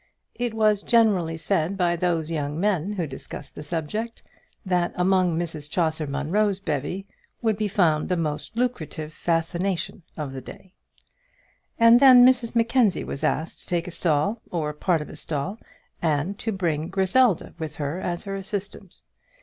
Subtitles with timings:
[0.33, 4.23] It was generally said by those young men who discussed the subject,
[4.65, 7.05] that among Mrs Chaucer Munro's bevy
[7.43, 10.73] would be found the most lucrative fascination of the day.
[11.77, 15.59] And then Mrs Mackenzie was asked to take a stall, or part of a stall,
[16.01, 19.01] and to bring Griselda with her as her assistant.